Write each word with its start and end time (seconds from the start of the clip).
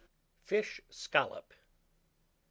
FISH 0.39 0.81
SCALLOP. 0.89 1.51
I. 1.53 1.57